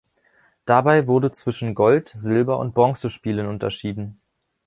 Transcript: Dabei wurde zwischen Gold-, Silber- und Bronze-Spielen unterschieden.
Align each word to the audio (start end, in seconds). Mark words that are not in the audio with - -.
Dabei 0.65 1.05
wurde 1.05 1.31
zwischen 1.31 1.75
Gold-, 1.75 2.09
Silber- 2.15 2.57
und 2.57 2.73
Bronze-Spielen 2.73 3.45
unterschieden. 3.45 4.19